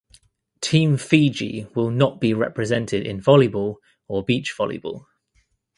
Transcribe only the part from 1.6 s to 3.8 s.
will not be represented in volleyball